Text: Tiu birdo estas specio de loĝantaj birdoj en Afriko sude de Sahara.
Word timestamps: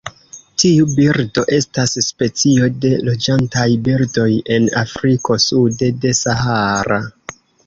Tiu 0.61 0.85
birdo 0.93 1.43
estas 1.57 1.93
specio 2.05 2.69
de 2.87 2.91
loĝantaj 3.09 3.67
birdoj 3.89 4.27
en 4.57 4.67
Afriko 4.83 5.39
sude 5.49 5.93
de 6.07 6.17
Sahara. 6.25 7.01